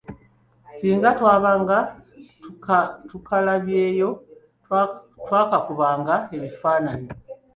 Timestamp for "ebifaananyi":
6.35-7.09